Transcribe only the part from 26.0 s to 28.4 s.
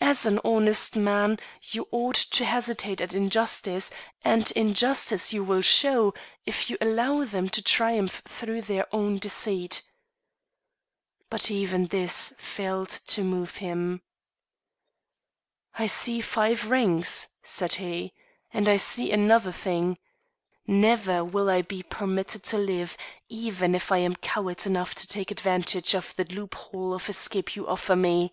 the loophole of escape you offer me.